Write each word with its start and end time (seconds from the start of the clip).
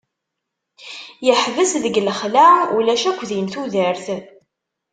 Yeḥbes 1.25 1.71
deg 1.83 1.95
laxla, 2.05 2.47
ulac 2.77 3.03
akk 3.09 3.21
din 3.29 3.47
tudert. 3.53 4.05